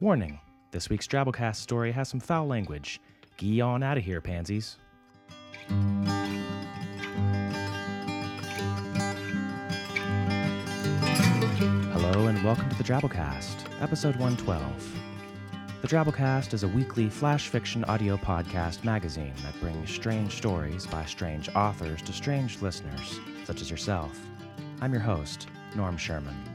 [0.00, 0.40] Warning
[0.72, 3.00] this week's Drabblecast story has some foul language.
[3.38, 4.76] Gee on out of here, pansies.
[11.92, 15.00] Hello and welcome to the Drabblecast, episode 112.
[15.80, 21.04] The Drabblecast is a weekly flash fiction audio podcast magazine that brings strange stories by
[21.04, 24.18] strange authors to strange listeners, such as yourself.
[24.80, 26.53] I'm your host, Norm Sherman.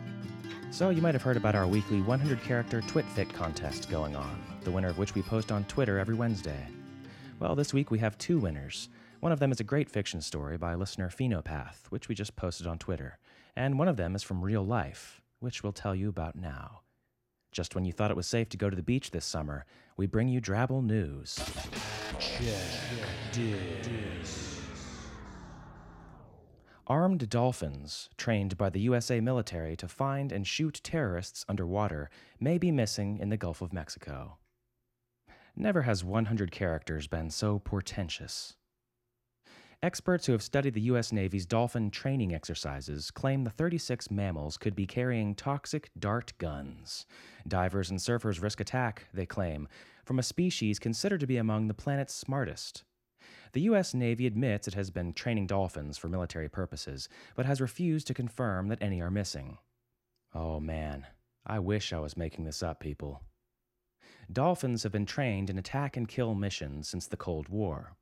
[0.72, 4.72] So, you might have heard about our weekly 100 character TwitFic contest going on, the
[4.72, 6.68] winner of which we post on Twitter every Wednesday.
[7.39, 8.88] Well, this week we have two winners.
[9.20, 12.68] One of them is a great fiction story by listener Phenopath, which we just posted
[12.68, 13.18] on Twitter,
[13.56, 16.82] and one of them is from real life, which we'll tell you about now.
[17.51, 19.65] Just when you thought it was safe to go to the beach this summer,
[19.98, 21.40] we bring you Drabble News.
[26.89, 32.72] Armed dolphins, trained by the USA military to find and shoot terrorists underwater, may be
[32.72, 34.39] missing in the Gulf of Mexico.
[35.56, 38.56] Never has 100 characters been so portentous.
[39.84, 41.12] Experts who have studied the U.S.
[41.12, 47.06] Navy's dolphin training exercises claim the 36 mammals could be carrying toxic dart guns.
[47.48, 49.67] Divers and surfers risk attack, they claim,
[50.06, 52.84] from a species considered to be among the planet's smartest.
[53.54, 53.94] The U.S.
[53.94, 58.68] Navy admits it has been training dolphins for military purposes, but has refused to confirm
[58.68, 59.58] that any are missing.
[60.34, 61.08] Oh man,
[61.46, 63.22] I wish I was making this up, people.
[64.32, 67.96] Dolphins have been trained in attack and kill missions since the Cold War.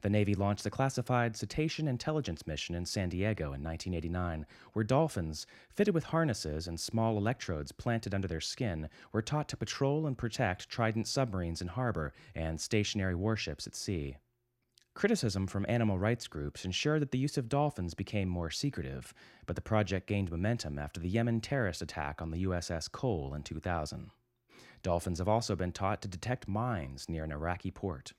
[0.00, 5.46] The Navy launched the classified Cetacean Intelligence Mission in San Diego in 1989, where dolphins,
[5.70, 10.16] fitted with harnesses and small electrodes planted under their skin, were taught to patrol and
[10.16, 14.16] protect Trident submarines in harbor and stationary warships at sea.
[14.98, 19.14] Criticism from animal rights groups ensured that the use of dolphins became more secretive,
[19.46, 23.44] but the project gained momentum after the Yemen terrorist attack on the USS Cole in
[23.44, 24.10] 2000.
[24.82, 28.12] Dolphins have also been taught to detect mines near an Iraqi port.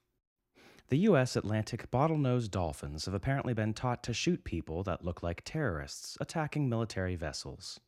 [0.87, 1.35] The U.S.
[1.35, 6.69] Atlantic bottlenose dolphins have apparently been taught to shoot people that look like terrorists attacking
[6.69, 7.81] military vessels.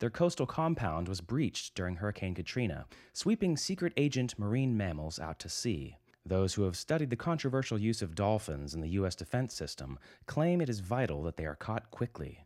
[0.00, 5.48] Their coastal compound was breached during Hurricane Katrina, sweeping secret agent marine mammals out to
[5.48, 5.98] sea.
[6.24, 9.14] Those who have studied the controversial use of dolphins in the U.S.
[9.14, 12.44] defense system claim it is vital that they are caught quickly.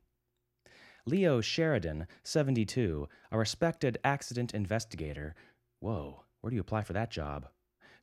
[1.04, 5.34] Leo Sheridan, 72, a respected accident investigator,
[5.81, 7.48] whoa, where do you apply for that job?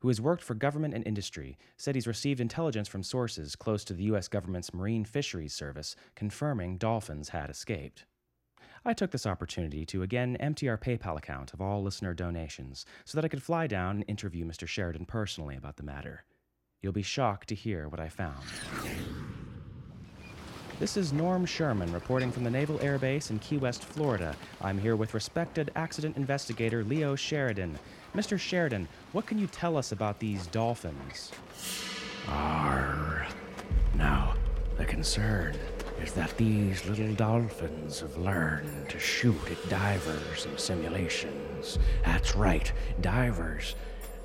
[0.04, 3.94] who has worked for government and industry, said he's received intelligence from sources close to
[3.94, 4.28] the U.S.
[4.28, 8.04] government's Marine Fisheries Service confirming dolphins had escaped.
[8.86, 13.16] I took this opportunity to again empty our PayPal account of all listener donations so
[13.16, 14.68] that I could fly down and interview Mr.
[14.68, 16.26] Sheridan personally about the matter.
[16.82, 18.44] You'll be shocked to hear what I found.
[20.82, 24.36] This is Norm Sherman reporting from the Naval Air Base in Key West, Florida.
[24.60, 27.80] I'm here with respected accident investigator Leo Sheridan.
[28.14, 28.38] Mr.
[28.38, 31.32] Sheridan, what can you tell us about these dolphins?
[32.28, 33.26] Arr.
[33.96, 34.34] Now,
[34.76, 35.56] the concern
[36.04, 41.80] is that these little dolphins have learned to shoot at divers in simulations.
[42.04, 43.76] That's right, divers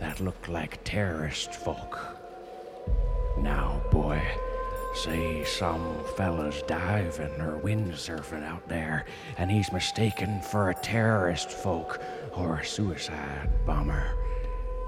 [0.00, 1.98] that look like terrorist folk.
[3.38, 4.20] Now, boy,
[4.94, 9.04] say some fella's diving or windsurfing out there
[9.36, 12.02] and he's mistaken for a terrorist folk
[12.36, 14.16] or a suicide bomber.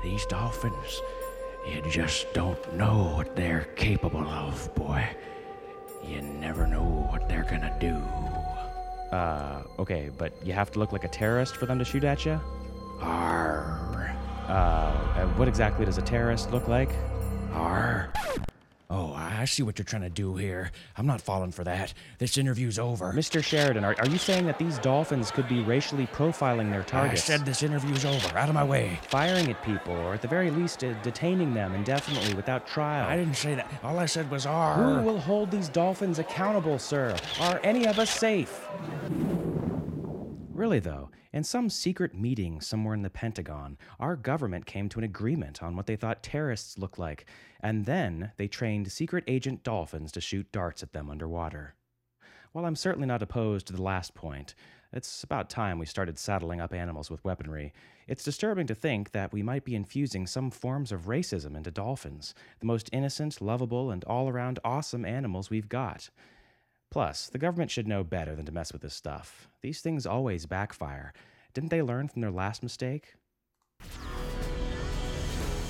[0.03, 1.01] These dolphins,
[1.69, 5.07] you just don't know what they're capable of, boy.
[6.11, 7.95] You never know what they're gonna do.
[9.17, 12.27] Uh, okay, but you have to look like a terrorist for them to shoot at
[12.27, 12.41] you?
[13.01, 14.13] Arr.
[14.49, 16.91] Uh, what exactly does a terrorist look like?
[17.53, 18.13] Arr.
[18.93, 20.73] Oh, I see what you're trying to do here.
[20.97, 21.95] I'm not falling for that.
[22.19, 23.13] This interview's over.
[23.13, 23.43] Mr.
[23.43, 27.23] Sheridan, are, are you saying that these dolphins could be racially profiling their targets?
[27.23, 28.37] I said this interview's over.
[28.37, 28.99] Out of my way.
[29.09, 33.09] Firing at people, or at the very least, uh, detaining them indefinitely without trial.
[33.09, 33.71] I didn't say that.
[33.85, 34.75] All I said was R.
[34.75, 37.17] Who will hold these dolphins accountable, sir?
[37.41, 38.67] Are any of us safe?
[40.53, 45.05] Really, though, in some secret meeting somewhere in the Pentagon, our government came to an
[45.05, 47.27] agreement on what they thought terrorists looked like,
[47.61, 51.75] and then they trained secret agent dolphins to shoot darts at them underwater.
[52.53, 54.57] While I'm certainly not opposed to the last point,
[54.93, 57.73] it's about time we started saddling up animals with weaponry.
[58.09, 62.35] It's disturbing to think that we might be infusing some forms of racism into dolphins,
[62.59, 66.11] the most innocent, lovable, and all around awesome animals we've got.
[66.91, 69.49] Plus, the government should know better than to mess with this stuff.
[69.63, 71.13] These things always backfire.
[71.55, 73.15] Didn't they learn from their last mistake?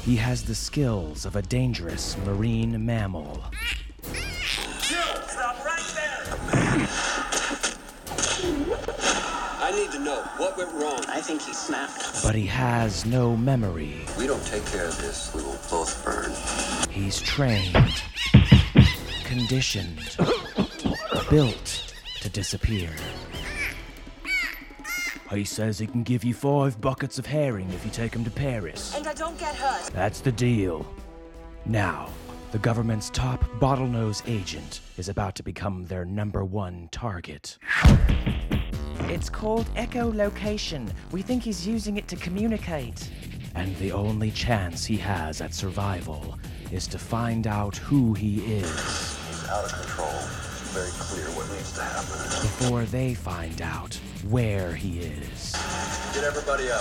[0.02, 3.44] He has the skills of a dangerous marine mammal.
[4.02, 6.88] Stop right there!
[9.62, 11.05] I need need to know what went wrong.
[11.08, 12.23] I think he snapped.
[12.23, 14.00] But he has no memory.
[14.19, 16.32] We don't take care of this, we will both burn.
[16.90, 18.02] He's trained,
[19.25, 20.16] conditioned,
[21.31, 22.91] built to disappear.
[25.31, 28.31] He says he can give you five buckets of herring if you take him to
[28.32, 28.97] Paris.
[28.97, 29.93] And I don't get hurt.
[29.93, 30.93] That's the deal.
[31.65, 32.09] Now,
[32.50, 37.59] the government's top bottlenose agent is about to become their number one target.
[39.03, 40.91] It's called echolocation.
[41.12, 43.09] We think he's using it to communicate.
[43.55, 46.41] And the only chance he has at survival
[46.73, 50.39] is to find out who he is He's out of control.
[50.72, 52.43] It's very clear what needs to happen.
[52.43, 55.52] before they find out where he is.
[56.14, 56.81] Get everybody up.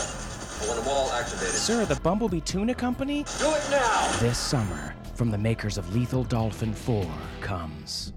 [0.62, 1.56] I want them all activated.
[1.56, 3.26] Sir, the Bumblebee Tuna Company?
[3.40, 4.18] Do it now!
[4.20, 7.04] This summer, from the makers of Lethal Dolphin 4,
[7.42, 8.14] comes.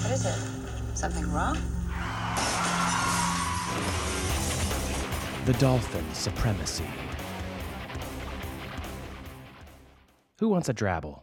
[0.00, 0.96] What is it?
[0.96, 1.58] Something wrong?
[5.44, 6.86] The Dolphin Supremacy.
[10.38, 11.22] Who wants a drabble?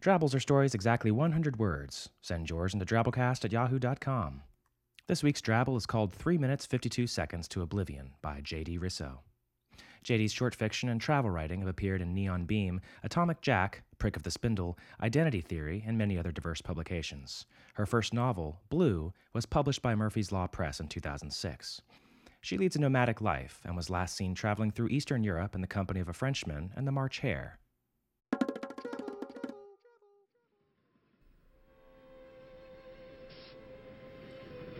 [0.00, 2.08] Drabbles are stories exactly 100 words.
[2.22, 4.40] Send yours into drabblecast at yahoo.com.
[5.08, 8.78] This week's drabble is called 3 Minutes 52 Seconds to Oblivion by J.D.
[8.78, 9.20] Rousseau.
[10.04, 14.22] J.D.'s short fiction and travel writing have appeared in Neon Beam, Atomic Jack, Prick of
[14.22, 17.44] the Spindle, Identity Theory, and many other diverse publications.
[17.74, 21.82] Her first novel, Blue, was published by Murphy's Law Press in 2006.
[22.40, 25.66] She leads a nomadic life and was last seen traveling through Eastern Europe in the
[25.66, 27.58] company of a Frenchman and the March Hare.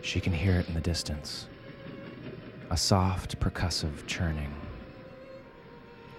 [0.07, 1.47] She can hear it in the distance
[2.69, 4.55] a soft, percussive churning.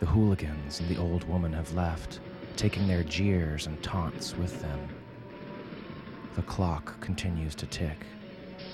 [0.00, 2.20] The hooligans and the old woman have left,
[2.55, 4.88] taking their jeers and taunts with them.
[6.37, 8.05] The clock continues to tick,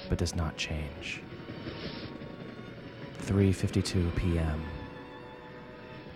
[0.09, 1.23] but does not change.
[3.23, 4.65] 3:52 p.m.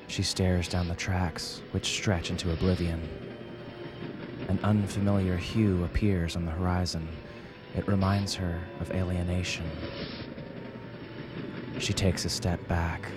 [0.09, 3.01] She stares down the tracks, which stretch into oblivion.
[4.49, 7.07] An unfamiliar hue appears on the horizon.
[7.79, 9.65] It reminds her of alienation.
[11.79, 13.09] She takes a step back.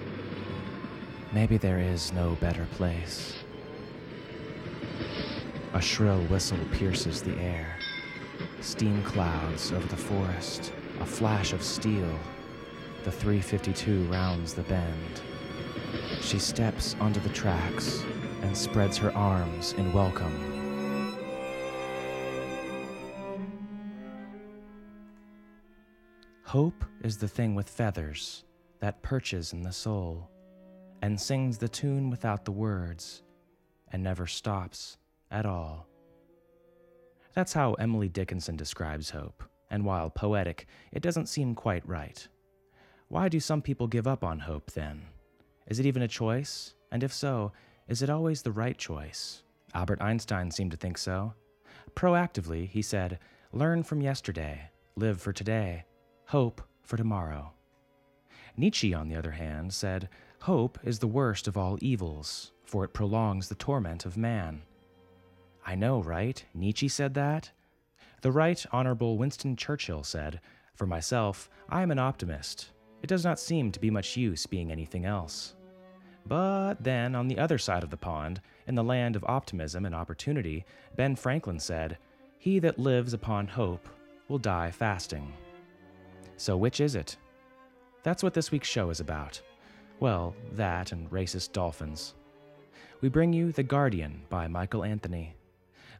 [1.34, 3.38] Maybe there is no better place.
[5.74, 7.76] A shrill whistle pierces the air.
[8.60, 10.72] Steam clouds over the forest.
[11.00, 12.20] A flash of steel.
[13.04, 15.22] The 352 rounds the bend.
[16.22, 18.04] She steps onto the tracks
[18.44, 20.51] and spreads her arms in welcome.
[26.52, 28.44] Hope is the thing with feathers
[28.82, 30.30] that perches in the soul
[31.02, 33.24] and sings the tune without the words
[33.94, 34.98] and never stops
[35.32, 35.88] at all.
[37.34, 42.28] That's how Emily Dickinson describes hope, and while poetic, it doesn't seem quite right.
[43.08, 45.04] Why do some people give up on hope then?
[45.68, 46.74] Is it even a choice?
[46.92, 47.54] And if so,
[47.88, 49.44] is it always the right choice?
[49.74, 51.34] Albert Einstein seemed to think so.
[51.96, 53.20] Proactively, he said,
[53.54, 55.86] Learn from yesterday, live for today,
[56.32, 57.52] hope for tomorrow.
[58.56, 60.08] Nietzsche, on the other hand, said,
[60.44, 64.62] Hope is the worst of all evils, for it prolongs the torment of man.
[65.66, 66.42] I know, right?
[66.54, 67.52] Nietzsche said that?
[68.22, 70.40] The Right Honorable Winston Churchill said,
[70.74, 72.70] For myself, I am an optimist.
[73.02, 75.56] It does not seem to be much use being anything else.
[76.26, 79.94] But then, on the other side of the pond, in the land of optimism and
[79.94, 80.64] opportunity,
[80.96, 81.98] Ben Franklin said,
[82.38, 83.90] He that lives upon hope
[84.30, 85.34] will die fasting.
[86.42, 87.18] So, which is it?
[88.02, 89.40] That's what this week's show is about.
[90.00, 92.16] Well, that and racist dolphins.
[93.00, 95.36] We bring you The Guardian by Michael Anthony.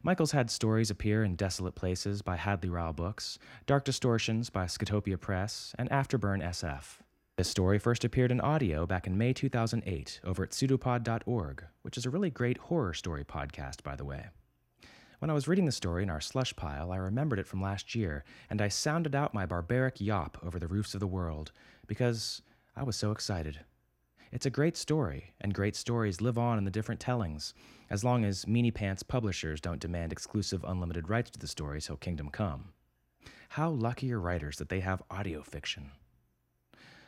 [0.02, 5.16] Michael's had stories appear in Desolate Places by Hadley Rille Books, Dark Distortions by Scotopia
[5.16, 6.98] Press, and Afterburn SF.
[7.36, 12.04] This story first appeared in audio back in May 2008 over at pseudopod.org, which is
[12.04, 14.24] a really great horror story podcast, by the way.
[15.22, 17.94] When I was reading the story in our slush pile, I remembered it from last
[17.94, 21.52] year, and I sounded out my barbaric yawp over the roofs of the world
[21.86, 22.42] because
[22.74, 23.60] I was so excited.
[24.32, 27.54] It's a great story, and great stories live on in the different tellings,
[27.88, 31.96] as long as Meanie Pants publishers don't demand exclusive unlimited rights to the story till
[31.96, 32.72] Kingdom Come.
[33.50, 35.92] How lucky are writers that they have audio fiction.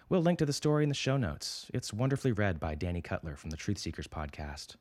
[0.08, 1.68] We'll link to the story in the show notes.
[1.74, 4.76] It's wonderfully read by Danny Cutler from the Truth Seekers podcast.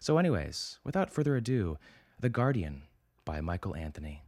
[0.00, 1.78] So, anyways, without further ado,
[2.18, 2.82] The Guardian
[3.26, 4.22] by Michael Anthony.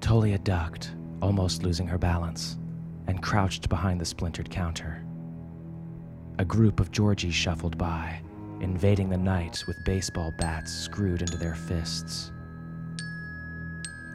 [0.00, 2.56] Tolia ducked, almost losing her balance,
[3.08, 5.04] and crouched behind the splintered counter.
[6.38, 8.22] A group of Georgies shuffled by,
[8.60, 12.30] invading the night with baseball bats screwed into their fists.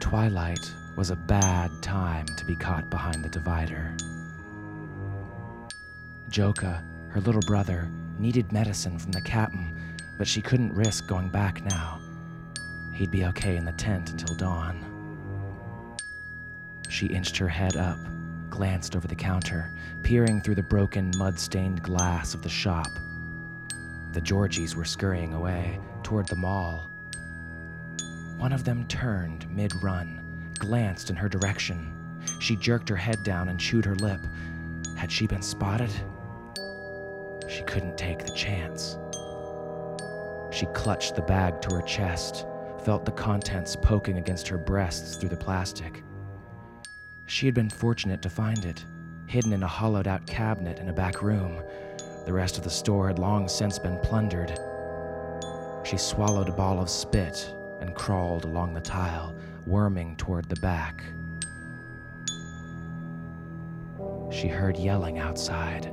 [0.00, 3.96] Twilight was a bad time to be caught behind the divider.
[6.28, 9.76] Joka, her little brother, needed medicine from the captain,
[10.18, 12.00] but she couldn't risk going back now.
[12.92, 14.84] He'd be okay in the tent until dawn.
[16.88, 17.98] She inched her head up,
[18.50, 19.72] glanced over the counter,
[20.02, 22.86] peering through the broken, mud stained glass of the shop.
[24.12, 26.88] The Georgies were scurrying away toward the mall.
[28.36, 30.23] One of them turned mid run,
[30.58, 31.92] glanced in her direction.
[32.40, 34.20] She jerked her head down and chewed her lip.
[34.96, 35.90] Had she been spotted?
[37.48, 38.98] She couldn't take the chance.
[40.50, 42.46] She clutched the bag to her chest,
[42.84, 46.02] felt the contents poking against her breasts through the plastic.
[47.26, 48.84] She had been fortunate to find it,
[49.26, 51.62] hidden in a hollowed out cabinet in a back room.
[52.26, 54.58] The rest of the store had long since been plundered.
[55.84, 59.34] She swallowed a ball of spit and crawled along the tile,
[59.66, 61.02] worming toward the back.
[64.30, 65.92] She heard yelling outside.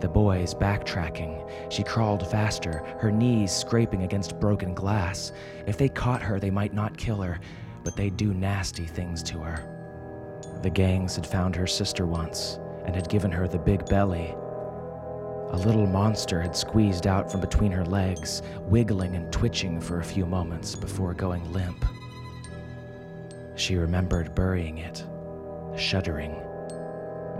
[0.00, 1.48] The boys backtracking.
[1.70, 5.32] She crawled faster, her knees scraping against broken glass.
[5.66, 7.38] If they caught her, they might not kill her,
[7.84, 9.68] but they'd do nasty things to her.
[10.62, 14.34] The gangs had found her sister once and had given her the big belly.
[15.50, 20.04] A little monster had squeezed out from between her legs, wiggling and twitching for a
[20.04, 21.84] few moments before going limp.
[23.54, 25.04] She remembered burying it,
[25.76, 26.34] shuddering.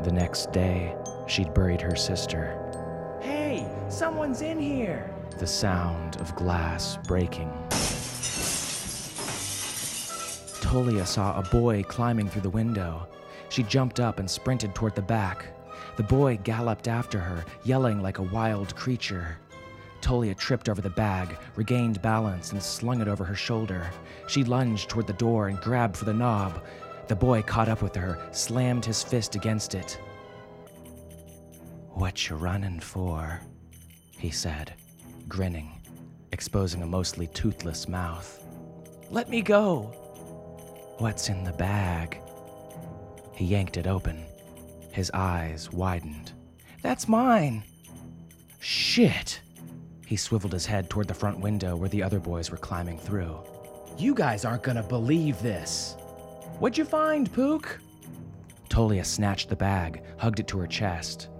[0.05, 0.95] The next day,
[1.27, 2.59] she'd buried her sister.
[3.21, 5.15] Hey, someone's in here!
[5.39, 7.51] The sound of glass breaking.
[10.61, 13.07] Tolia saw a boy climbing through the window.
[13.49, 15.47] She jumped up and sprinted toward the back.
[15.97, 19.39] The boy galloped after her, yelling like a wild creature.
[20.03, 23.89] Tolia tripped over the bag, regained balance, and slung it over her shoulder.
[24.27, 26.63] She lunged toward the door and grabbed for the knob.
[27.09, 29.99] The boy caught up with her, slammed his fist against it.
[31.91, 33.41] What you running for?
[34.19, 34.75] he said,
[35.29, 35.81] grinning,
[36.33, 38.45] exposing a mostly toothless mouth.
[39.11, 39.95] Let me go.
[40.99, 42.19] What's in the bag?
[43.35, 44.25] He yanked it open.
[44.93, 46.33] His eyes widened.
[46.83, 47.65] That's mine.
[48.61, 49.41] Shit.
[50.13, 53.35] He swiveled his head toward the front window where the other boys were climbing through.
[53.97, 55.97] You guys aren't gonna believe this.
[56.59, 57.81] What'd you find, Pook?
[58.69, 61.31] Tolia snatched the bag, hugged it to her chest.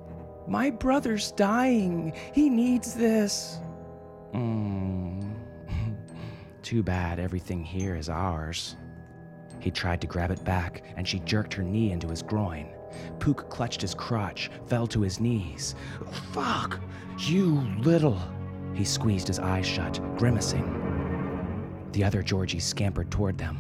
[0.49, 2.15] My brother's dying.
[2.33, 3.59] He needs this.
[4.33, 5.35] Mm.
[6.63, 8.77] Too bad everything here is ours.
[9.61, 12.73] He tried to grab it back, and she jerked her knee into his groin.
[13.19, 15.75] Pook clutched his crotch, fell to his knees.
[16.33, 16.81] Fuck!
[17.19, 18.19] You little.
[18.75, 20.79] He squeezed his eyes shut, grimacing.
[21.93, 23.59] The other Georgies scampered toward them.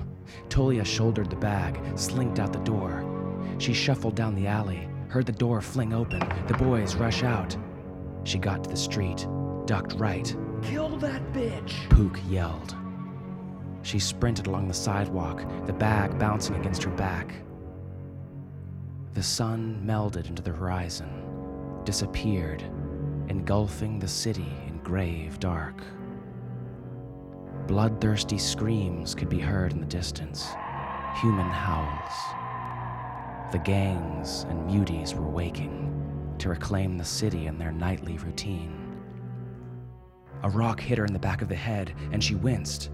[0.48, 3.04] Tolia shouldered the bag, slinked out the door.
[3.58, 7.56] She shuffled down the alley, heard the door fling open, the boys rush out.
[8.24, 9.26] She got to the street,
[9.66, 10.34] ducked right.
[10.62, 11.88] Kill that bitch!
[11.90, 12.74] Pook yelled.
[13.82, 17.34] She sprinted along the sidewalk, the bag bouncing against her back.
[19.12, 21.10] The sun melded into the horizon,
[21.84, 22.62] disappeared,
[23.28, 25.82] engulfing the city grave dark.
[27.66, 30.48] Bloodthirsty screams could be heard in the distance,
[31.20, 32.12] human howls.
[33.52, 38.98] The gangs and muties were waking to reclaim the city in their nightly routine.
[40.42, 42.90] A rock hit her in the back of the head, and she winced.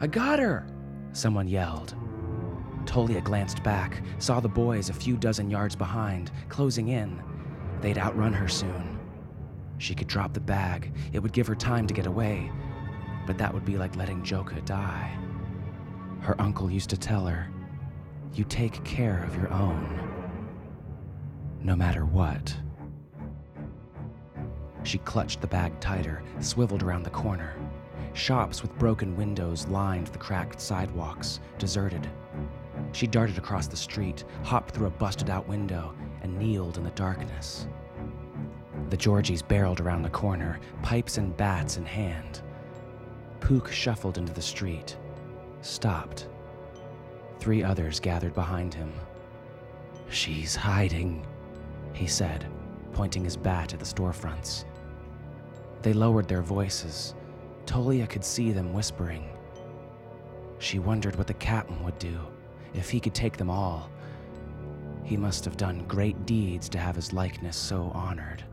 [0.00, 0.66] I got her!
[1.12, 1.94] Someone yelled.
[2.84, 7.22] Tolia glanced back, saw the boys a few dozen yards behind, closing in.
[7.80, 8.97] They'd outrun her soon.
[9.78, 12.50] She could drop the bag, it would give her time to get away,
[13.26, 15.16] but that would be like letting Joka die.
[16.20, 17.48] Her uncle used to tell her,
[18.34, 20.00] You take care of your own,
[21.62, 22.56] no matter what.
[24.82, 27.54] She clutched the bag tighter, swiveled around the corner.
[28.14, 32.08] Shops with broken windows lined the cracked sidewalks, deserted.
[32.92, 36.90] She darted across the street, hopped through a busted out window, and kneeled in the
[36.90, 37.66] darkness.
[38.90, 42.40] The Georgies barreled around the corner, pipes and bats in hand.
[43.40, 44.96] Pook shuffled into the street,
[45.60, 46.28] stopped.
[47.38, 48.92] Three others gathered behind him.
[50.08, 51.26] She's hiding,
[51.92, 52.46] he said,
[52.92, 54.64] pointing his bat at the storefronts.
[55.82, 57.14] They lowered their voices.
[57.66, 59.28] Tolia could see them whispering.
[60.58, 62.18] She wondered what the captain would do
[62.74, 63.90] if he could take them all.
[65.04, 68.44] He must have done great deeds to have his likeness so honored.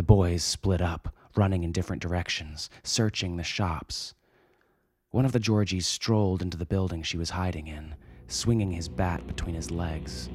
[0.00, 4.14] The boys split up, running in different directions, searching the shops.
[5.10, 7.94] One of the Georgies strolled into the building she was hiding in,
[8.26, 10.30] swinging his bat between his legs.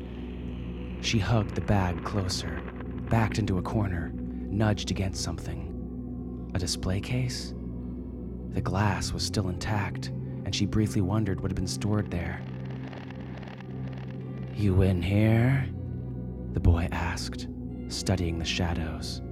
[1.02, 2.62] She hugged the bag closer,
[3.10, 6.52] backed into a corner, nudged against something.
[6.54, 7.56] A display case?
[8.52, 10.10] The glass was still intact,
[10.46, 12.40] and she briefly wondered what had been stored there.
[14.54, 15.68] You in here?
[16.54, 17.48] The boy asked,
[17.88, 19.24] studying the shadows.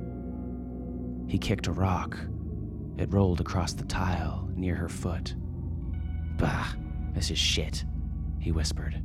[1.28, 2.18] He kicked a rock.
[2.98, 5.36] It rolled across the tile near her foot.
[6.38, 6.68] Bah,
[7.14, 7.86] this is shit,
[8.40, 9.02] he whispered.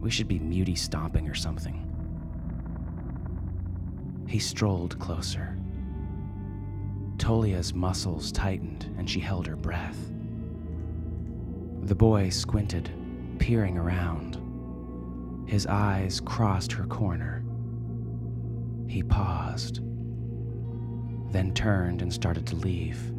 [0.00, 1.86] We should be muty stomping or something.
[4.26, 5.58] He strolled closer.
[7.18, 9.98] Tolia's muscles tightened and she held her breath.
[11.82, 12.90] The boy squinted,
[13.38, 14.38] peering around.
[15.48, 17.44] His eyes crossed her corner.
[18.86, 19.80] He paused,
[21.30, 23.12] then turned and started to leave.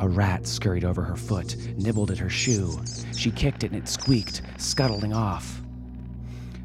[0.00, 2.80] A rat scurried over her foot, nibbled at her shoe.
[3.16, 5.60] She kicked it and it squeaked, scuttling off.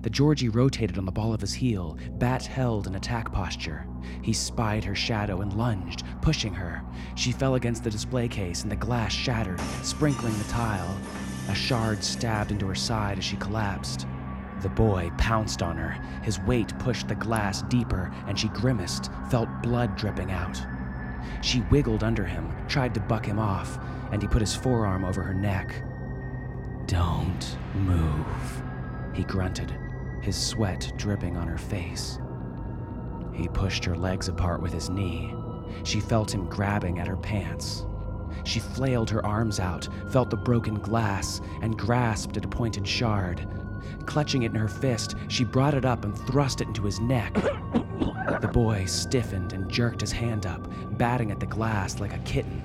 [0.03, 3.87] The Georgie rotated on the ball of his heel, bat held in attack posture.
[4.21, 6.83] He spied her shadow and lunged, pushing her.
[7.15, 10.97] She fell against the display case and the glass shattered, sprinkling the tile.
[11.49, 14.05] A shard stabbed into her side as she collapsed.
[14.63, 15.91] The boy pounced on her.
[16.23, 20.65] His weight pushed the glass deeper, and she grimaced, felt blood dripping out.
[21.41, 23.77] She wiggled under him, tried to buck him off,
[24.13, 25.83] and he put his forearm over her neck.
[26.87, 28.63] Don't move,
[29.13, 29.75] he grunted,
[30.21, 32.19] his sweat dripping on her face.
[33.33, 35.35] He pushed her legs apart with his knee.
[35.83, 37.85] She felt him grabbing at her pants.
[38.45, 43.45] She flailed her arms out, felt the broken glass, and grasped at a pointed shard.
[44.05, 47.33] Clutching it in her fist, she brought it up and thrust it into his neck.
[48.41, 50.67] The boy stiffened and jerked his hand up,
[50.97, 52.61] batting at the glass like a kitten.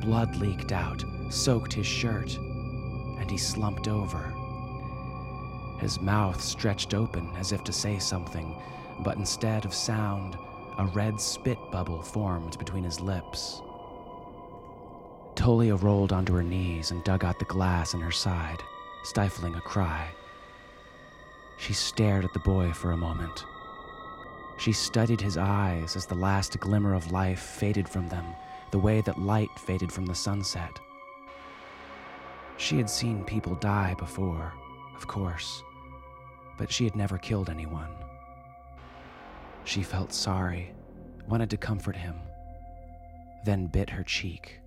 [0.00, 4.32] Blood leaked out, soaked his shirt, and he slumped over.
[5.80, 8.56] His mouth stretched open as if to say something,
[9.00, 10.36] but instead of sound,
[10.78, 13.60] a red spit bubble formed between his lips.
[15.34, 18.60] Tolia rolled onto her knees and dug out the glass in her side,
[19.04, 20.08] stifling a cry.
[21.58, 23.44] She stared at the boy for a moment.
[24.58, 28.26] She studied his eyes as the last glimmer of life faded from them,
[28.70, 30.78] the way that light faded from the sunset.
[32.56, 34.52] She had seen people die before,
[34.96, 35.62] of course,
[36.58, 37.90] but she had never killed anyone.
[39.64, 40.74] She felt sorry,
[41.28, 42.16] wanted to comfort him,
[43.44, 44.60] then bit her cheek.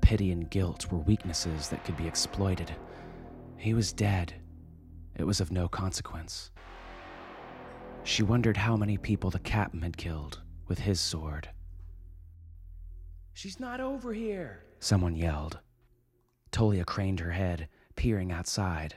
[0.00, 2.72] Pity and guilt were weaknesses that could be exploited.
[3.58, 4.32] He was dead.
[5.16, 6.52] It was of no consequence.
[8.04, 11.50] She wondered how many people the captain had killed with his sword.
[13.34, 15.58] She's not over here, someone yelled.
[16.52, 18.94] Tolia craned her head, peering outside.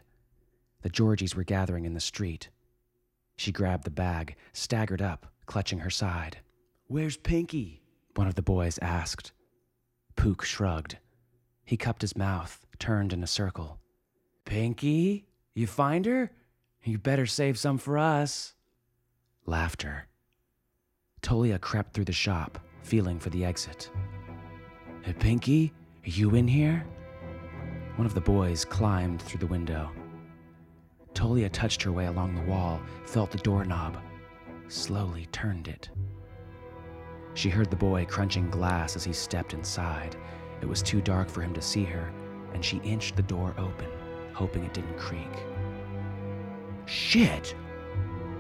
[0.84, 2.50] The Georgies were gathering in the street.
[3.38, 6.38] She grabbed the bag, staggered up, clutching her side.
[6.88, 7.82] Where's Pinky?
[8.16, 9.32] One of the boys asked.
[10.16, 10.98] Pook shrugged.
[11.66, 13.81] He cupped his mouth, turned in a circle.
[14.52, 15.24] Pinky?
[15.54, 16.30] You find her?
[16.84, 18.54] You better save some for us.
[19.46, 20.08] Laughter.
[21.22, 23.90] Tolia crept through the shop, feeling for the exit.
[25.04, 25.72] Hey, Pinky,
[26.06, 26.86] are you in here?
[27.96, 29.90] One of the boys climbed through the window.
[31.14, 34.00] Tolia touched her way along the wall, felt the doorknob,
[34.68, 35.90] slowly turned it.
[37.36, 40.18] She heard the boy crunching glass as he stepped inside.
[40.60, 42.12] It was too dark for him to see her,
[42.54, 43.88] and she inched the door open,
[44.42, 45.32] hoping it didn't creak.
[46.88, 47.54] Shit!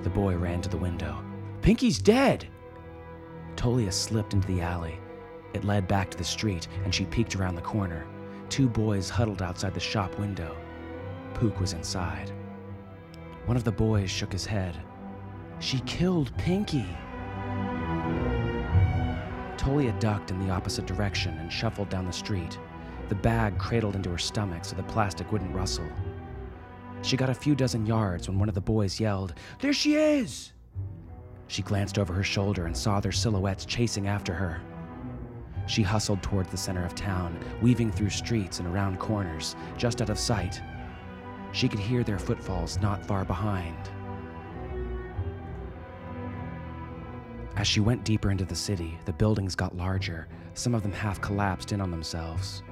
[0.02, 1.24] The boy ran to the window.
[1.62, 2.48] Pinky's dead!
[3.56, 5.00] Tolia slipped into the alley.
[5.54, 8.08] It led back to the street, and she peeked around the corner.
[8.50, 10.58] Two boys huddled outside the shop window.
[11.36, 12.32] Pook was inside.
[13.46, 14.76] One of the boys shook his head.
[15.60, 16.98] She killed Pinky.
[19.56, 22.58] Tolia ducked in the opposite direction and shuffled down the street.
[23.12, 25.86] The bag cradled into her stomach so the plastic wouldn't rustle.
[27.02, 30.54] She got a few dozen yards when one of the boys yelled, There she is!
[31.48, 34.62] She glanced over her shoulder and saw their silhouettes chasing after her.
[35.68, 40.10] She hustled towards the center of town, weaving through streets and around corners, just out
[40.10, 40.62] of sight.
[41.52, 43.92] She could hear their footfalls not far behind.
[47.58, 51.20] As she went deeper into the city, the buildings got larger, some of them half
[51.20, 52.64] collapsed in on themselves.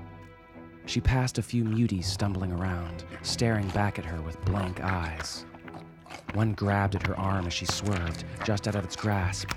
[0.90, 5.46] She passed a few muties stumbling around, staring back at her with blank eyes.
[6.34, 9.52] One grabbed at her arm as she swerved, just out of its grasp.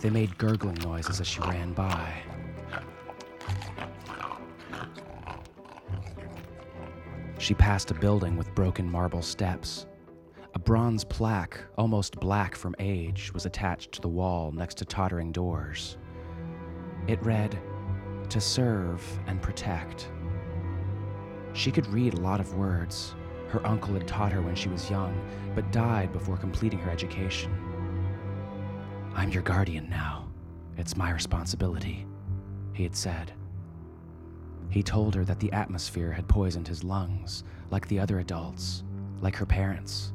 [0.00, 2.12] They made gurgling noises as she ran by.
[7.38, 9.86] She passed a building with broken marble steps.
[10.54, 15.30] A bronze plaque, almost black from age, was attached to the wall next to tottering
[15.30, 15.96] doors.
[17.06, 17.56] It read,
[18.30, 20.10] To serve and protect.
[21.54, 23.14] She could read a lot of words.
[23.48, 25.14] Her uncle had taught her when she was young,
[25.54, 27.56] but died before completing her education.
[29.14, 30.28] I'm your guardian now.
[30.76, 32.06] It's my responsibility,
[32.72, 33.32] he had said.
[34.68, 38.82] He told her that the atmosphere had poisoned his lungs, like the other adults,
[39.20, 40.12] like her parents.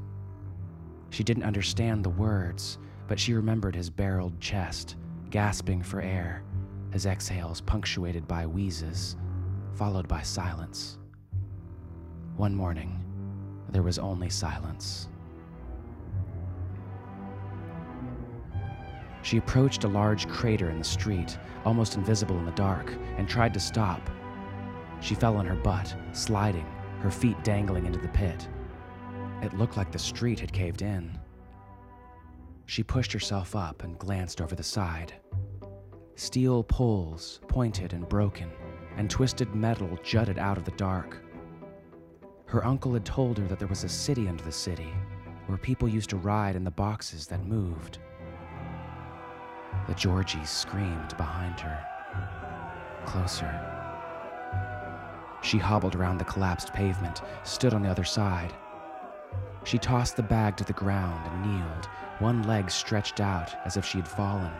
[1.12, 4.98] She didn't understand the words, but she remembered his barreled chest,
[5.30, 6.44] gasping for air,
[6.92, 9.16] his exhales punctuated by wheezes,
[9.76, 10.98] followed by silence.
[12.40, 12.98] One morning,
[13.68, 15.10] there was only silence.
[19.24, 23.54] She approached a large crater in the street, almost invisible in the dark, and tried
[23.56, 24.10] to stop.
[25.02, 26.66] She fell on her butt, sliding,
[27.02, 28.48] her feet dangling into the pit.
[29.42, 31.20] It looked like the street had caved in.
[32.68, 35.12] She pushed herself up and glanced over the side.
[36.16, 38.50] Steel poles, pointed and broken,
[38.96, 41.22] and twisted metal jutted out of the dark.
[42.50, 44.92] Her uncle had told her that there was a city under the city
[45.46, 48.00] where people used to ride in the boxes that moved.
[49.88, 51.80] The Georgies screamed behind her.
[53.06, 53.54] Closer.
[55.44, 58.52] She hobbled around the collapsed pavement, stood on the other side.
[59.64, 61.86] She tossed the bag to the ground and kneeled,
[62.18, 64.52] one leg stretched out as if she had fallen.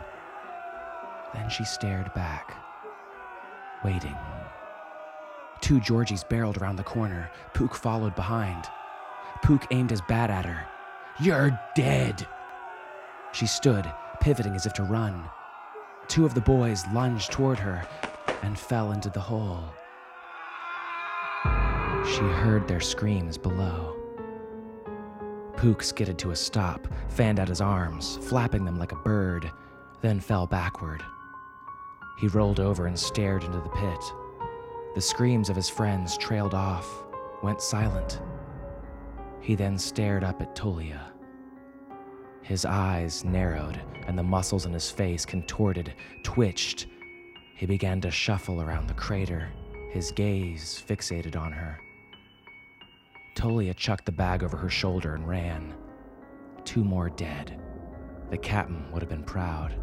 [1.34, 2.56] Then she stared back,
[3.84, 4.16] waiting.
[5.60, 7.30] Two Georgies barreled around the corner.
[7.54, 8.64] Pook followed behind.
[9.42, 10.66] Pook aimed his bat at her.
[11.20, 12.26] You're dead!
[13.32, 15.24] She stood, pivoting as if to run.
[16.08, 17.86] Two of the boys lunged toward her
[18.42, 19.64] and fell into the hole.
[22.04, 23.96] She heard their screams below.
[25.56, 29.50] Pook skidded to a stop, fanned out his arms, flapping them like a bird,
[30.00, 31.02] then fell backward.
[32.18, 34.12] He rolled over and stared into the pit.
[34.94, 36.88] The screams of his friends trailed off,
[37.42, 38.20] went silent.
[39.40, 41.12] He then stared up at Tolia.
[42.42, 46.88] His eyes narrowed and the muscles in his face contorted, twitched.
[47.54, 49.48] He began to shuffle around the crater,
[49.92, 51.78] his gaze fixated on her.
[53.36, 55.74] Tolia chucked the bag over her shoulder and ran.
[56.64, 57.60] Two more dead.
[58.30, 59.76] The captain would have been proud.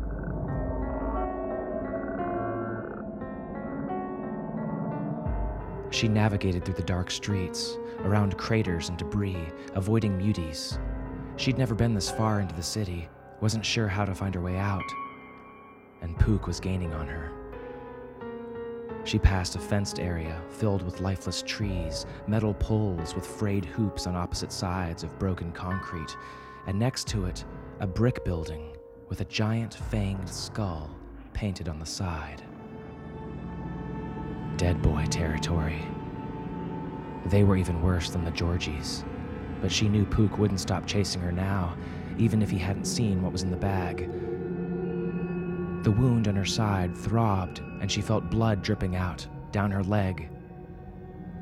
[5.89, 10.79] She navigated through the dark streets, around craters and debris, avoiding muties.
[11.37, 13.07] She'd never been this far into the city,
[13.41, 14.83] wasn't sure how to find her way out.
[16.01, 17.31] And Pook was gaining on her.
[19.03, 24.15] She passed a fenced area filled with lifeless trees, metal poles with frayed hoops on
[24.15, 26.17] opposite sides of broken concrete,
[26.65, 27.45] and next to it,
[27.79, 28.75] a brick building
[29.07, 30.93] with a giant fanged skull
[31.31, 32.43] painted on the side.
[34.57, 35.85] Dead boy territory.
[37.27, 39.05] They were even worse than the Georgies,
[39.61, 41.77] but she knew Pook wouldn't stop chasing her now,
[42.17, 44.09] even if he hadn't seen what was in the bag.
[45.83, 50.27] The wound on her side throbbed, and she felt blood dripping out, down her leg.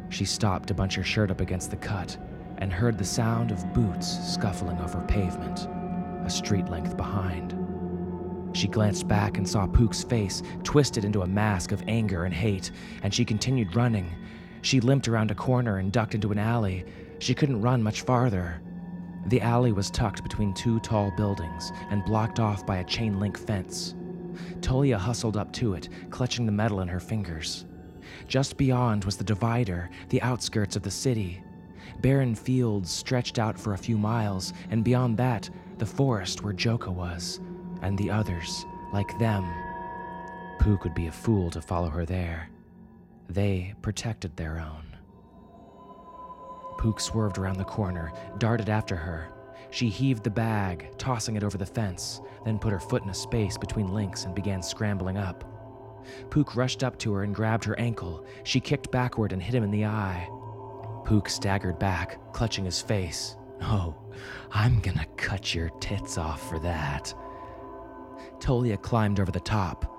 [0.09, 2.17] She stopped to bunch her shirt up against the cut
[2.57, 5.69] and heard the sound of boots scuffling over pavement,
[6.25, 7.54] a street length behind.
[8.55, 12.71] She glanced back and saw Pook's face twisted into a mask of anger and hate,
[13.03, 14.09] and she continued running.
[14.61, 16.85] She limped around a corner and ducked into an alley.
[17.19, 18.61] She couldn't run much farther.
[19.25, 23.37] The alley was tucked between two tall buildings and blocked off by a chain link
[23.37, 23.93] fence.
[24.61, 27.65] Tolia hustled up to it, clutching the metal in her fingers.
[28.29, 31.43] Just beyond was the divider, the outskirts of the city.
[31.99, 36.89] Barren fields stretched out for a few miles, and beyond that, the forest where Joka
[36.89, 37.41] was,
[37.81, 39.45] and the others, like them.
[40.59, 42.49] Pook would be a fool to follow her there.
[43.29, 44.95] They protected their own.
[46.77, 49.29] Pook swerved around the corner, darted after her.
[49.71, 53.13] She heaved the bag, tossing it over the fence, then put her foot in a
[53.13, 55.43] space between links and began scrambling up.
[56.29, 58.25] Pook rushed up to her and grabbed her ankle.
[58.43, 60.29] She kicked backward and hit him in the eye.
[61.03, 63.37] Pook staggered back, clutching his face.
[63.61, 63.95] Oh,
[64.51, 67.13] I'm gonna cut your tits off for that.
[68.39, 69.91] Tolia climbed over the top.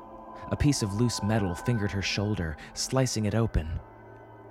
[0.51, 3.69] A piece of loose metal fingered her shoulder, slicing it open.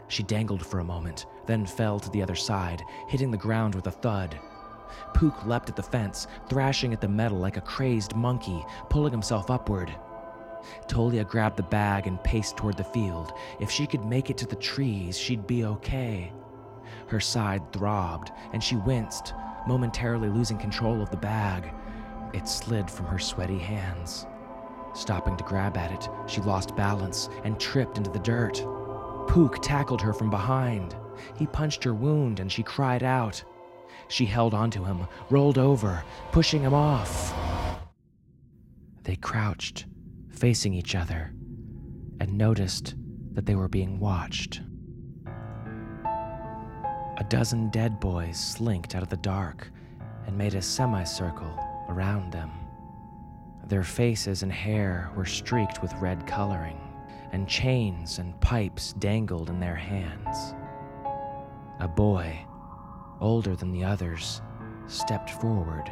[0.08, 3.88] She dangled for a moment, then fell to the other side, hitting the ground with
[3.88, 4.38] a thud.
[5.13, 9.50] Pook leapt at the fence, thrashing at the metal like a crazed monkey, pulling himself
[9.50, 9.93] upward.
[10.88, 13.34] Tolia grabbed the bag and paced toward the field.
[13.60, 16.32] If she could make it to the trees, she'd be okay.
[17.08, 19.34] Her side throbbed, and she winced,
[19.67, 21.71] momentarily losing control of the bag.
[22.36, 24.28] It slid from her sweaty hands.
[24.93, 28.62] Stopping to grab at it, she lost balance and tripped into the dirt.
[29.30, 30.98] Pook tackled her from behind.
[31.38, 33.41] He punched her wound and she cried out.
[34.10, 37.34] She held onto him, rolled over, pushing him off.
[39.04, 39.86] They crouched,
[40.30, 41.34] facing each other,
[42.19, 42.95] and noticed
[43.32, 44.60] that they were being watched.
[46.04, 49.71] A dozen dead boys slinked out of the dark
[50.28, 52.52] and made a semicircle around them.
[53.65, 56.80] Their faces and hair were streaked with red coloring,
[57.32, 60.54] and chains and pipes dangled in their hands.
[61.80, 62.45] A boy,
[63.19, 64.41] older than the others,
[64.88, 65.91] stepped forward.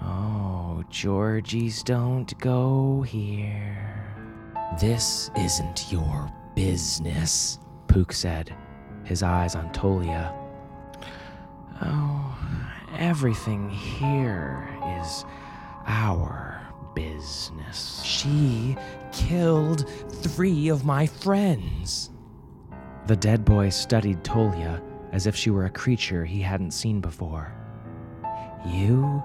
[0.00, 4.14] Oh, Georgies don't go here.
[4.80, 8.54] This isn't your business, Pook said,
[9.04, 10.34] his eyes on Tolia.
[11.82, 12.23] Oh,
[12.98, 14.68] everything here
[15.00, 15.24] is
[15.86, 16.60] our
[16.94, 18.02] business.
[18.04, 18.76] She
[19.12, 22.10] killed three of my friends.
[23.06, 27.52] The dead boy studied Tolia as if she were a creature he hadn't seen before.
[28.66, 29.22] You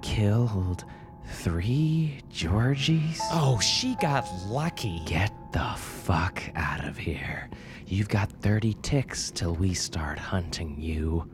[0.00, 0.84] killed
[1.24, 3.20] three Georgies?
[3.32, 5.02] Oh, she got lucky.
[5.06, 7.50] Get the fuck out of here.
[7.86, 11.28] You've got 30 ticks till we start hunting you.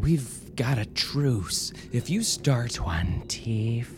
[0.00, 1.72] We've got a truce.
[1.92, 3.90] If you start 25.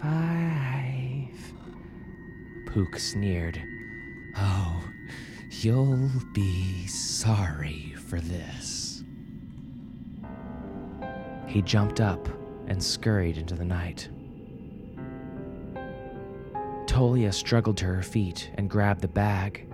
[2.67, 3.61] Pook sneered.
[4.37, 4.83] Oh,
[5.51, 9.05] you'll be sorry for this.
[11.47, 12.27] He jumped up
[12.67, 14.09] and scurried into the night.
[16.87, 19.67] Tolia struggled to her feet and grabbed the bag.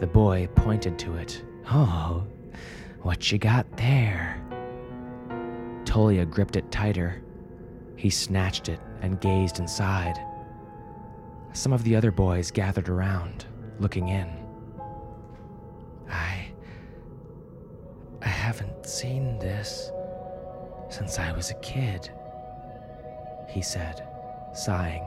[0.00, 1.44] The boy pointed to it.
[1.70, 2.26] Oh,
[3.02, 4.42] what you got there?
[5.88, 7.22] Tolia gripped it tighter.
[7.96, 10.22] He snatched it and gazed inside.
[11.54, 13.46] Some of the other boys gathered around,
[13.78, 14.28] looking in.
[16.10, 16.52] I.
[18.20, 19.90] I haven't seen this
[20.90, 22.10] since I was a kid,
[23.48, 24.06] he said,
[24.52, 25.06] sighing.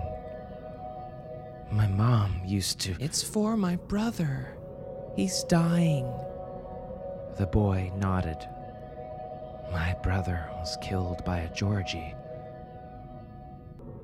[1.71, 2.95] My mom used to.
[2.99, 4.57] It's for my brother.
[5.15, 6.11] He's dying.
[7.37, 8.47] The boy nodded.
[9.71, 12.13] My brother was killed by a Georgie.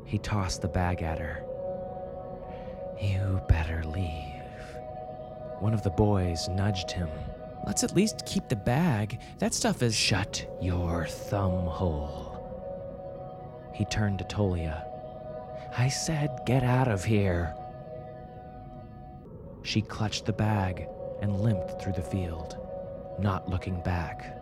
[0.06, 1.43] He tossed the bag at her.
[3.01, 4.34] You better leave.
[5.60, 7.10] One of the boys nudged him.
[7.65, 9.19] Let's at least keep the bag.
[9.39, 9.93] That stuff is.
[9.93, 12.34] Shut your thumb hole.
[13.73, 14.86] He turned to Tolia.
[15.77, 17.53] I said, get out of here.
[19.63, 20.88] She clutched the bag
[21.21, 22.58] and limped through the field,
[23.19, 24.37] not looking back.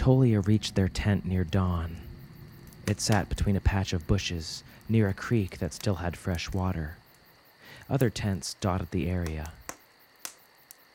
[0.00, 1.98] Tolia reached their tent near dawn.
[2.86, 6.96] It sat between a patch of bushes near a creek that still had fresh water.
[7.90, 9.52] Other tents dotted the area.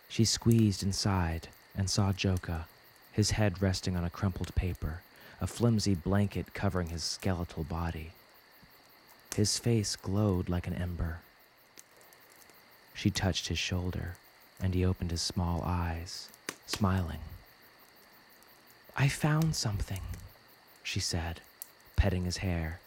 [0.10, 2.66] She squeezed inside and saw Joka,
[3.12, 5.02] his head resting on a crumpled paper,
[5.40, 8.10] a flimsy blanket covering his skeletal body.
[9.36, 11.20] His face glowed like an ember.
[12.96, 14.16] She touched his shoulder,
[14.60, 16.30] and he opened his small eyes,
[16.66, 17.20] smiling.
[18.98, 20.00] I found something,
[20.82, 21.42] she said,
[21.98, 22.80] petting his hair.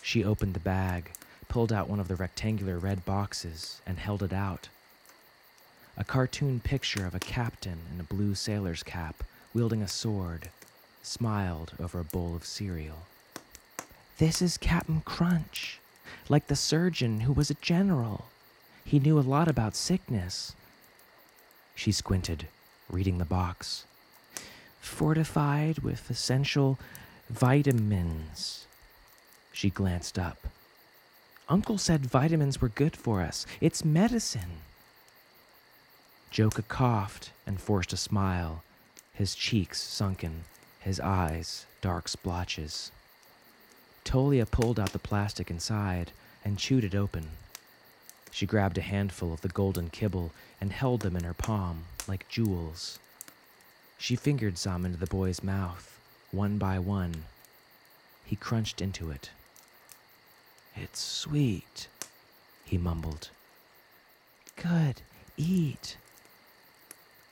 [0.00, 1.10] She opened the bag,
[1.48, 4.68] pulled out one of the rectangular red boxes, and held it out.
[5.96, 10.50] A cartoon picture of a captain in a blue sailor's cap, wielding a sword,
[11.02, 13.06] smiled over a bowl of cereal.
[14.18, 15.80] This is Captain Crunch,
[16.28, 18.26] like the surgeon who was a general.
[18.84, 20.54] He knew a lot about sickness.
[21.74, 22.46] She squinted,
[22.88, 23.84] reading the box.
[24.82, 26.78] Fortified with essential
[27.30, 28.66] vitamins.
[29.52, 30.48] She glanced up.
[31.48, 33.46] Uncle said vitamins were good for us.
[33.60, 34.60] It's medicine.
[36.30, 38.62] Joka coughed and forced a smile,
[39.14, 40.44] his cheeks sunken,
[40.80, 42.90] his eyes dark splotches.
[44.04, 46.12] Tolia pulled out the plastic inside
[46.44, 47.28] and chewed it open.
[48.30, 52.28] She grabbed a handful of the golden kibble and held them in her palm like
[52.28, 52.98] jewels.
[54.02, 56.00] She fingered some into the boy's mouth,
[56.32, 57.22] one by one.
[58.24, 59.30] He crunched into it.
[60.74, 61.86] It's sweet,
[62.64, 63.30] he mumbled.
[64.56, 65.02] Good,
[65.36, 65.98] eat.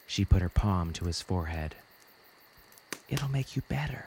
[0.06, 1.74] She put her palm to his forehead.
[3.08, 4.04] It'll make you better.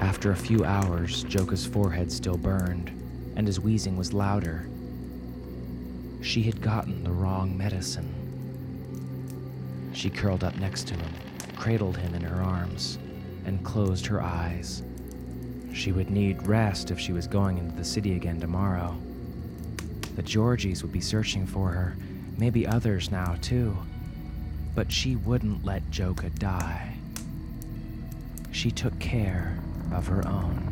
[0.00, 2.90] After a few hours, Joka's forehead still burned,
[3.36, 4.66] and his wheezing was louder.
[6.20, 8.14] She had gotten the wrong medicine.
[9.92, 11.12] She curled up next to him,
[11.56, 12.98] cradled him in her arms,
[13.44, 14.82] and closed her eyes.
[15.72, 18.96] She would need rest if she was going into the city again tomorrow.
[20.16, 21.96] The Georgies would be searching for her,
[22.36, 23.76] maybe others now too.
[24.74, 26.94] But she wouldn't let Joka die.
[28.50, 29.58] She took care
[29.92, 30.67] of her own.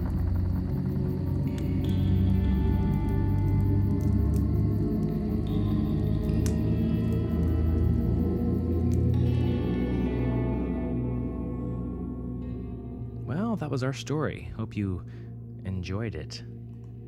[13.59, 14.53] That was our story.
[14.57, 15.03] Hope you
[15.65, 16.43] enjoyed it.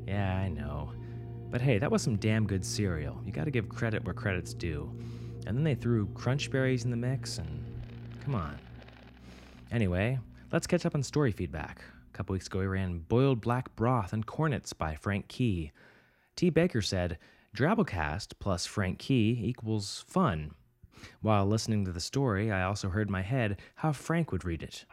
[0.06, 0.92] Yeah, I know.
[1.50, 3.20] But hey, that was some damn good cereal.
[3.24, 4.90] You gotta give credit where credit's due.
[5.46, 7.64] And then they threw crunch berries in the mix, and
[8.24, 8.58] come on.
[9.70, 10.18] Anyway,
[10.50, 11.82] let's catch up on story feedback.
[12.12, 15.72] A couple weeks ago, we ran Boiled Black Broth and Cornets by Frank Key.
[16.34, 16.50] T.
[16.50, 17.18] Baker said,
[17.54, 20.52] Drabblecast plus Frank Key equals fun.
[21.20, 24.84] While listening to the story, I also heard my head how Frank would read it.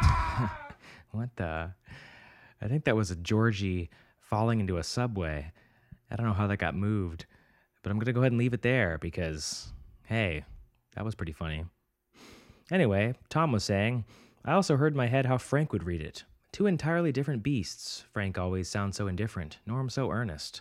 [1.10, 1.72] what the?
[2.60, 5.52] I think that was a Georgie falling into a subway.
[6.10, 7.26] I don't know how that got moved,
[7.82, 9.72] but I'm going to go ahead and leave it there because,
[10.04, 10.44] hey,
[10.94, 11.64] that was pretty funny.
[12.70, 14.04] Anyway, Tom was saying,
[14.44, 16.24] I also heard in my head how Frank would read it.
[16.52, 18.04] Two entirely different beasts.
[18.12, 20.60] Frank always sounds so indifferent, Norm so earnest.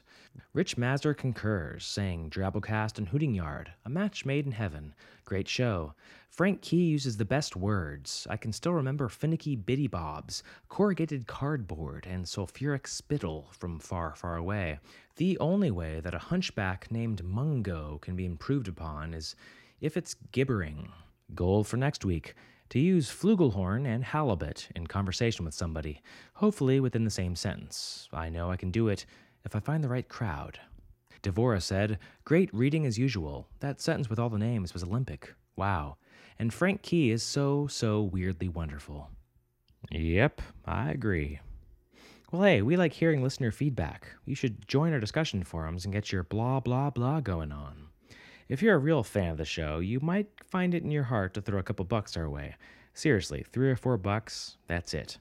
[0.54, 4.94] Rich Mazur concurs, saying Drabblecast and Hooting Yard, a match made in heaven.
[5.26, 5.94] Great show.
[6.30, 8.26] Frank Key uses the best words.
[8.30, 14.38] I can still remember finicky bitty bobs, corrugated cardboard, and sulfuric spittle from far, far
[14.38, 14.80] away.
[15.18, 19.36] The only way that a hunchback named Mungo can be improved upon is
[19.82, 20.88] if it's gibbering.
[21.36, 22.34] Goal for next week
[22.72, 26.02] to use flugelhorn and halibut in conversation with somebody,
[26.36, 28.08] hopefully within the same sentence.
[28.14, 29.06] I know I can do it
[29.44, 30.58] if I find the right crowd.
[31.22, 33.48] Devora said, Great reading as usual.
[33.60, 35.34] That sentence with all the names was Olympic.
[35.58, 35.98] Wow.
[36.40, 39.10] And Frank Key is so, so weirdly wonderful.
[39.92, 41.42] Yep, I agree.
[42.32, 44.08] Well, hey, we like hearing listener feedback.
[44.26, 47.91] You should join our discussion forums and get your blah, blah, blah going on.
[48.52, 51.34] If you're a real fan of the show, you might find it in your heart
[51.36, 52.56] to throw a couple bucks our way.
[52.94, 55.20] Seriously, three or four bucks, that's it.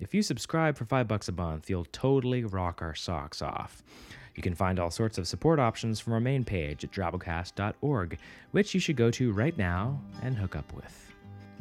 [0.00, 3.84] If you subscribe for five bucks a month, you'll totally rock our socks off.
[4.34, 8.18] You can find all sorts of support options from our main page at drabblecast.org,
[8.50, 11.12] which you should go to right now and hook up with.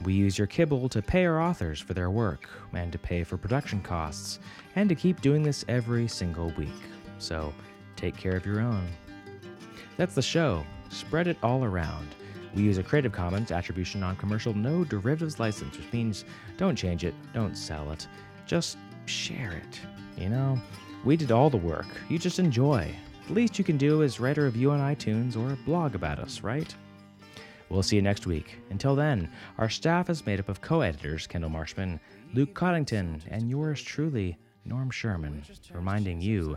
[0.04, 3.38] We use your kibble to pay our authors for their work, and to pay for
[3.38, 4.40] production costs,
[4.76, 6.70] and to keep doing this every single week.
[7.20, 7.54] So
[7.96, 8.88] take care of your own.
[9.96, 10.66] That's the show.
[10.94, 12.08] Spread it all around.
[12.56, 16.24] We use a Creative Commons Attribution Non Commercial No Derivatives license, which means
[16.56, 18.08] don't change it, don't sell it,
[18.46, 19.80] just share it.
[20.22, 20.62] You know,
[21.04, 21.88] we did all the work.
[22.10, 22.94] You just enjoy.
[23.28, 26.42] The least you can do is write a review on iTunes or blog about us,
[26.42, 26.74] right?
[27.70, 28.60] We'll see you next week.
[28.70, 32.00] Until then, our staff is made up of co editors Kendall Marshman,
[32.36, 36.56] Luke Coddington, and yours truly, Norm Sherman, reminding you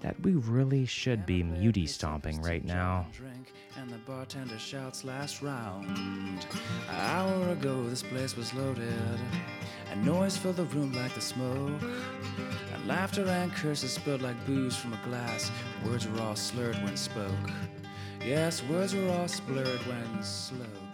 [0.00, 3.06] that we really should be muty stomping right now.
[3.78, 5.86] And the bartender shouts last round.
[6.88, 9.20] An hour ago, this place was loaded,
[9.90, 11.82] and noise filled the room like the smoke.
[12.74, 15.50] And laughter and curses spilled like booze from a glass.
[15.84, 17.32] Words were all slurred when spoke.
[18.24, 20.85] Yes, words were all slurred when slow.